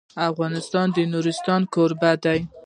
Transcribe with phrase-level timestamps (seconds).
[0.29, 2.39] افغانستان د نورستان کوربه دی.